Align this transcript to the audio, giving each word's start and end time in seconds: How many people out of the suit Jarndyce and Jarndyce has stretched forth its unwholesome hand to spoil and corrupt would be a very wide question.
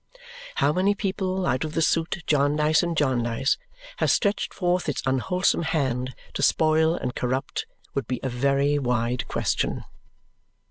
How 0.55 0.73
many 0.73 0.95
people 0.95 1.45
out 1.45 1.63
of 1.63 1.75
the 1.75 1.81
suit 1.83 2.23
Jarndyce 2.25 2.81
and 2.81 2.97
Jarndyce 2.97 3.59
has 3.97 4.11
stretched 4.11 4.51
forth 4.51 4.89
its 4.89 5.03
unwholesome 5.05 5.61
hand 5.61 6.15
to 6.33 6.41
spoil 6.41 6.95
and 6.95 7.13
corrupt 7.13 7.67
would 7.93 8.07
be 8.07 8.19
a 8.23 8.27
very 8.29 8.79
wide 8.79 9.27
question. 9.27 9.83